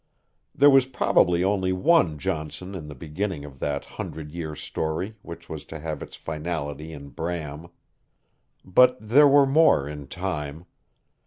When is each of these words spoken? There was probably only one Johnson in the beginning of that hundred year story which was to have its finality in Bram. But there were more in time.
There 0.55 0.71
was 0.71 0.87
probably 0.87 1.43
only 1.43 1.71
one 1.71 2.17
Johnson 2.17 2.73
in 2.73 2.87
the 2.87 2.95
beginning 2.95 3.45
of 3.45 3.59
that 3.59 3.85
hundred 3.85 4.31
year 4.31 4.55
story 4.55 5.13
which 5.21 5.47
was 5.47 5.63
to 5.65 5.77
have 5.79 6.01
its 6.01 6.15
finality 6.15 6.91
in 6.91 7.09
Bram. 7.09 7.67
But 8.65 8.97
there 8.99 9.27
were 9.27 9.45
more 9.45 9.87
in 9.87 10.07
time. 10.07 10.65